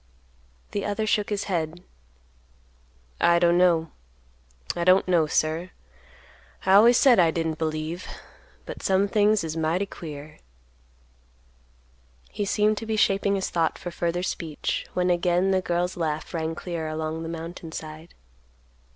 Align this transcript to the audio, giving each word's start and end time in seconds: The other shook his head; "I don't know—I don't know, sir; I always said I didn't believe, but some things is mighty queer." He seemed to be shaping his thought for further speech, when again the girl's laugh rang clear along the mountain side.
The 0.71 0.83
other 0.83 1.05
shook 1.05 1.29
his 1.29 1.43
head; 1.43 1.83
"I 3.19 3.37
don't 3.37 3.55
know—I 4.75 4.83
don't 4.83 5.07
know, 5.07 5.27
sir; 5.27 5.69
I 6.65 6.73
always 6.73 6.97
said 6.97 7.19
I 7.19 7.29
didn't 7.29 7.59
believe, 7.59 8.07
but 8.65 8.81
some 8.81 9.07
things 9.07 9.43
is 9.43 9.55
mighty 9.55 9.85
queer." 9.85 10.39
He 12.31 12.45
seemed 12.45 12.79
to 12.79 12.87
be 12.87 12.95
shaping 12.95 13.35
his 13.35 13.51
thought 13.51 13.77
for 13.77 13.91
further 13.91 14.23
speech, 14.23 14.87
when 14.95 15.11
again 15.11 15.51
the 15.51 15.61
girl's 15.61 15.95
laugh 15.95 16.33
rang 16.33 16.55
clear 16.55 16.87
along 16.87 17.21
the 17.21 17.29
mountain 17.29 17.71
side. 17.71 18.15